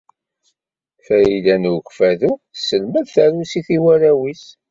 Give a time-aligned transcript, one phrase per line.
[1.05, 4.45] Farida n Ukeffadu tesselmed tarusit i warraw-is.